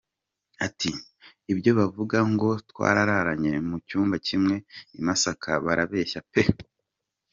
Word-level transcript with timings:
Ati: 0.65 0.91
“Ibyo 1.51 1.71
bavuga 1.79 2.17
ngo 2.31 2.49
twararanye 2.69 3.53
mu 3.67 3.77
cyumba 3.87 4.15
kimwe 4.27 4.55
i 4.97 4.99
Masaka 5.05 5.51
barabeshya 5.65 6.21
pe. 6.31 6.41